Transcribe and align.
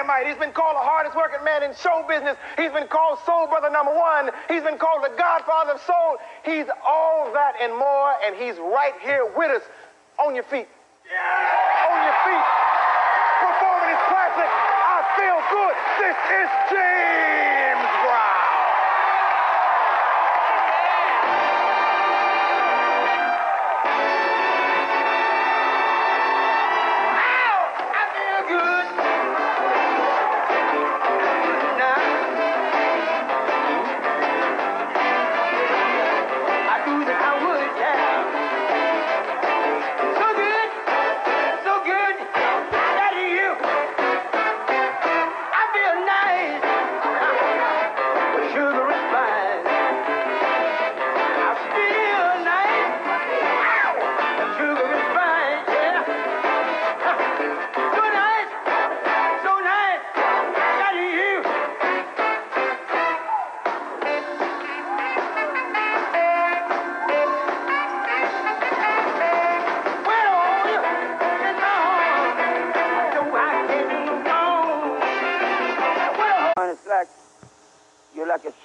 dynamite. 0.00 0.26
He's 0.26 0.38
been 0.38 0.52
called 0.52 0.76
the 0.76 0.84
hardest 0.84 1.16
working 1.16 1.44
man 1.44 1.62
in 1.62 1.74
show 1.74 2.04
business. 2.08 2.36
He's 2.56 2.72
been 2.72 2.88
called 2.88 3.18
soul 3.26 3.46
brother 3.46 3.70
number 3.70 3.94
one. 3.94 4.30
He's 4.48 4.62
been 4.62 4.78
called 4.78 5.04
the 5.04 5.12
godfather 5.16 5.72
of 5.72 5.80
soul. 5.82 6.16
He's 6.44 6.66
all 6.86 7.32
that 7.32 7.54
and 7.60 7.76
more, 7.76 8.14
and 8.24 8.36
he's 8.36 8.56
right 8.58 8.94
here 9.02 9.30
with 9.36 9.50
us. 9.50 9.62
On 10.18 10.34
your 10.34 10.44
feet. 10.44 10.68
On 10.68 11.98
your 12.04 12.16
feet. 12.28 12.46
Performing 13.40 13.88
his 13.88 14.02
classic, 14.08 14.50
I 14.52 15.00
Feel 15.16 15.40
Good. 15.48 15.76
This 15.96 16.18
is 16.44 16.48
James 16.68 17.88
Brown. 18.04 18.19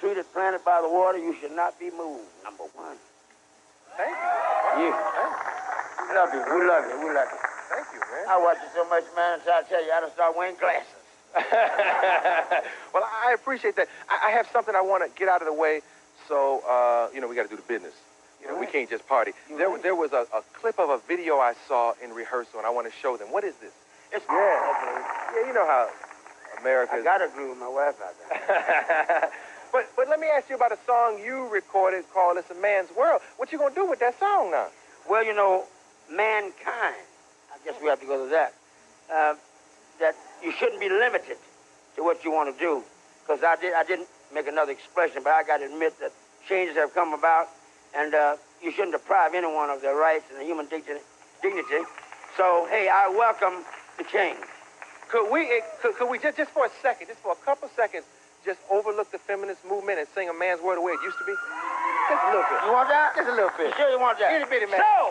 Tree 0.06 0.14
that's 0.14 0.28
planted 0.28 0.64
by 0.64 0.80
the 0.80 0.88
water. 0.88 1.18
You 1.18 1.34
should 1.40 1.52
not 1.52 1.78
be 1.78 1.90
moved. 1.90 2.30
Number 2.44 2.64
one. 2.74 2.96
Thank 3.96 4.10
you. 4.14 4.86
Yeah. 4.86 4.94
You. 6.06 6.14
Love 6.14 6.30
you. 6.32 6.42
We 6.46 6.66
love 6.66 6.84
you. 6.86 6.96
We 7.02 7.10
love 7.14 7.28
you. 7.32 7.40
Thank 7.74 7.86
you, 7.92 8.00
man. 8.00 8.24
I 8.28 8.38
watch 8.38 8.58
you 8.62 8.70
so 8.74 8.88
much, 8.88 9.04
man. 9.16 9.40
So 9.44 9.50
I 9.50 9.62
tell 9.62 9.84
you, 9.84 9.90
I 9.90 10.00
done 10.00 10.10
start 10.12 10.36
wearing 10.36 10.54
glasses. 10.60 10.86
well, 12.94 13.02
I 13.02 13.32
appreciate 13.34 13.74
that. 13.76 13.88
I, 14.08 14.28
I 14.28 14.30
have 14.30 14.46
something 14.52 14.74
I 14.74 14.80
want 14.80 15.02
to 15.02 15.18
get 15.18 15.28
out 15.28 15.42
of 15.42 15.48
the 15.48 15.52
way, 15.52 15.82
so 16.28 16.62
uh, 16.68 17.08
you 17.12 17.20
know 17.20 17.28
we 17.28 17.34
got 17.34 17.42
to 17.42 17.48
do 17.48 17.56
the 17.56 17.66
business. 17.68 17.92
You 18.40 18.48
know, 18.48 18.60
we 18.60 18.66
can't 18.66 18.88
just 18.88 19.06
party. 19.08 19.32
You 19.50 19.58
There, 19.58 19.68
right. 19.68 19.82
there 19.82 19.94
was 19.94 20.12
a, 20.12 20.24
a 20.32 20.42
clip 20.54 20.78
of 20.78 20.88
a 20.88 21.00
video 21.08 21.36
I 21.36 21.54
saw 21.66 21.94
in 22.02 22.12
rehearsal, 22.12 22.58
and 22.58 22.66
I 22.66 22.70
want 22.70 22.86
to 22.86 22.92
show 23.02 23.16
them. 23.16 23.32
What 23.32 23.44
is 23.44 23.54
this? 23.60 23.72
It's 24.12 24.24
Yeah, 24.28 24.34
yeah. 25.34 25.46
You 25.46 25.52
know 25.52 25.66
how 25.66 25.88
America. 26.60 26.94
I 26.94 27.02
got 27.02 27.18
to 27.18 27.24
agree 27.24 27.48
with 27.48 27.58
my 27.58 27.68
wife 27.68 27.96
out 28.00 28.14
there. 28.30 29.30
me 30.26 30.32
ask 30.32 30.50
you 30.50 30.56
about 30.56 30.72
a 30.72 30.78
song 30.86 31.20
you 31.24 31.46
recorded 31.48 32.04
called 32.12 32.36
"It's 32.36 32.50
a 32.50 32.54
Man's 32.54 32.90
World." 32.96 33.22
What 33.36 33.52
you 33.52 33.58
gonna 33.58 33.74
do 33.74 33.86
with 33.86 34.00
that 34.00 34.18
song 34.18 34.50
now? 34.50 34.66
Well, 35.08 35.24
you 35.24 35.34
know, 35.34 35.64
mankind. 36.10 37.06
I 37.54 37.58
guess 37.64 37.74
we 37.80 37.88
have 37.88 38.00
to 38.00 38.06
go 38.06 38.24
to 38.24 38.30
that. 38.30 38.52
Uh, 39.12 39.34
that 40.00 40.14
you 40.42 40.50
shouldn't 40.50 40.80
be 40.80 40.88
limited 40.88 41.38
to 41.94 42.02
what 42.02 42.24
you 42.24 42.32
want 42.32 42.52
to 42.52 42.58
do. 42.58 42.82
Because 43.22 43.44
I 43.44 43.54
did, 43.56 43.72
I 43.72 43.84
didn't 43.84 44.08
make 44.34 44.48
another 44.48 44.72
expression, 44.72 45.22
but 45.22 45.32
I 45.32 45.44
got 45.44 45.58
to 45.58 45.66
admit 45.66 45.98
that 46.00 46.12
changes 46.48 46.76
have 46.76 46.92
come 46.92 47.14
about, 47.14 47.48
and 47.96 48.14
uh, 48.14 48.36
you 48.60 48.72
shouldn't 48.72 48.92
deprive 48.92 49.32
anyone 49.34 49.70
of 49.70 49.80
their 49.80 49.96
rights 49.96 50.24
and 50.30 50.40
the 50.40 50.44
human 50.44 50.66
dignity. 50.66 51.00
dignity. 51.40 51.86
So, 52.36 52.66
hey, 52.68 52.88
I 52.92 53.08
welcome 53.08 53.64
the 53.96 54.04
change. 54.04 54.38
Could 55.08 55.30
we 55.30 55.46
eh, 55.46 55.60
could, 55.80 55.94
could 55.94 56.10
we 56.10 56.18
just 56.18 56.36
just 56.36 56.50
for 56.50 56.66
a 56.66 56.70
second, 56.82 57.06
just 57.06 57.20
for 57.20 57.32
a 57.32 57.44
couple 57.44 57.70
seconds, 57.76 58.04
just 58.46 58.62
overlook 58.70 59.10
the 59.10 59.18
feminist 59.18 59.60
movement 59.68 59.98
and 59.98 60.06
sing 60.14 60.30
"A 60.30 60.34
Man's 60.34 60.62
World 60.62 60.78
the 60.78 60.86
way 60.86 60.92
it 60.94 61.02
used 61.02 61.18
to 61.18 61.26
be? 61.26 61.34
Just 62.08 62.22
a 62.22 62.28
little 62.30 62.46
bit. 62.46 62.58
You 62.64 62.72
want 62.72 62.88
that? 62.88 63.12
Just 63.18 63.28
a 63.28 63.34
little 63.34 63.50
You 63.58 63.66
bit. 63.66 63.74
sure 63.76 63.90
you 63.90 63.98
want 63.98 64.16
that? 64.22 64.30
Itty 64.38 64.46
bitty 64.48 64.70
man. 64.70 64.78
So, 64.78 64.86
so, 64.86 65.05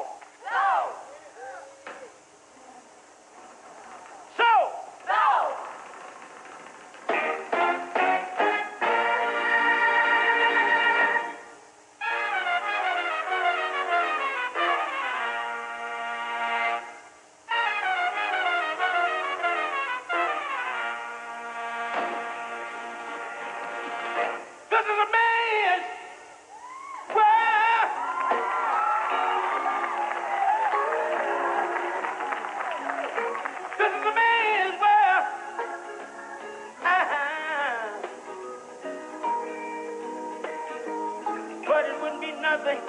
nothing, 42.65 42.81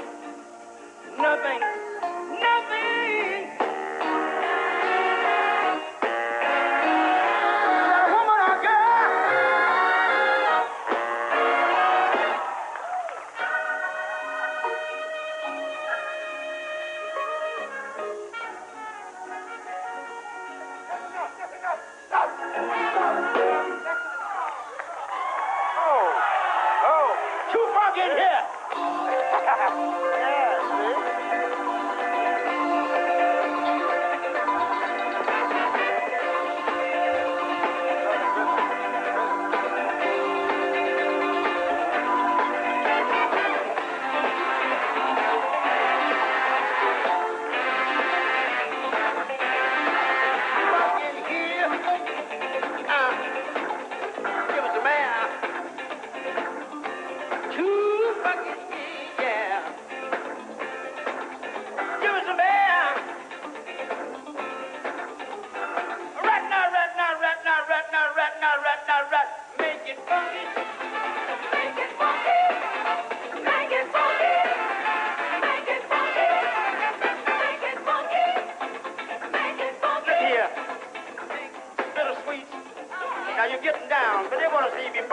nothing. 1.19 1.85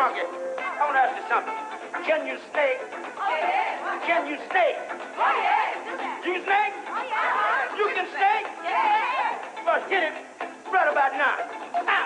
Want 0.04 0.16
to 0.16 0.22
see 0.22 0.28
you 0.28 0.36
be 0.36 0.60
funky. 0.60 0.68
I 0.68 0.84
want 0.84 0.96
to 0.96 1.04
ask 1.08 1.16
you 1.16 1.24
something. 1.32 1.56
Can 2.04 2.28
you 2.28 2.36
snake? 2.52 2.80
Can 4.04 4.28
you 4.28 4.36
snake? 4.52 4.78
You 6.28 6.36
snake? 6.44 6.76
You 7.78 7.86
can 7.96 8.08
snake? 8.12 8.48
Yeah. 8.64 9.64
Well, 9.66 9.80
hit 9.88 10.04
it 10.04 10.14
right 10.72 10.92
about 10.92 11.14
now. 11.16 11.40
Now. 11.88 12.06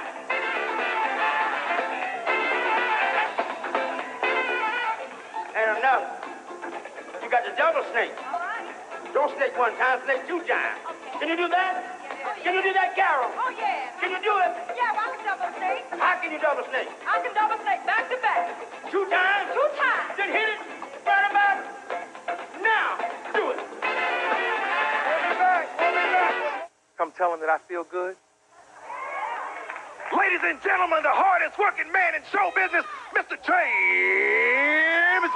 Ain't 5.58 5.78
enough. 5.80 6.04
You 7.24 7.30
got 7.30 7.44
the 7.46 7.54
double 7.58 7.84
snake. 7.92 8.14
Don't 9.14 9.36
snake 9.38 9.58
one 9.58 9.76
time, 9.78 10.00
snake 10.06 10.28
two 10.28 10.42
times. 10.46 10.78
Can 11.20 11.30
you 11.30 11.38
do 11.38 11.48
that? 11.50 11.98
Can 12.44 12.54
you 12.54 12.62
do 12.62 12.74
that, 12.74 12.94
Carol? 12.96 13.32
Oh, 13.34 13.50
yeah. 13.58 13.90
Can 14.00 14.12
you 14.12 14.22
do 14.22 14.38
it? 14.38 14.54
Yeah, 14.78 14.97
well, 15.98 16.08
I'm 16.08 16.22
a 16.22 16.22
double 16.22 16.22
snake. 16.22 16.22
I 16.22 16.22
can 16.22 16.32
you 16.32 16.40
double 16.40 16.64
snake? 16.70 16.90
I 17.08 17.22
can 17.22 17.34
double 17.34 17.58
snake 17.64 17.86
back 17.86 18.10
to 18.10 18.18
back. 18.22 18.92
Two 18.92 19.06
times? 19.10 19.50
Two 19.54 19.70
times. 19.78 20.18
Then 20.18 20.30
hit 20.30 20.50
it 20.50 20.60
right 21.06 21.26
about 21.32 21.58
now. 22.62 22.98
Do 23.34 23.52
it. 23.52 23.60
Come 26.98 27.12
tell 27.12 27.34
him 27.34 27.40
that 27.42 27.50
I 27.50 27.58
feel 27.68 27.84
good. 27.84 28.16
Ladies 30.18 30.40
and 30.44 30.62
gentlemen, 30.64 31.04
the 31.04 31.12
hardest 31.12 31.60
working 31.60 31.92
man 31.92 32.16
in 32.16 32.22
show 32.32 32.50
business, 32.56 32.86
Mr. 33.14 33.36
James 33.44 35.34